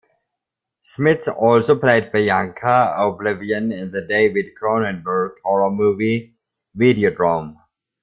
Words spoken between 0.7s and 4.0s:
Smits also played Bianca O'Blivion in